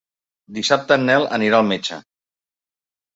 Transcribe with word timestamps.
Dissabte 0.55 0.95
en 0.99 1.05
Nel 1.09 1.27
anirà 1.37 1.59
al 1.59 1.67
metge. 1.73 1.99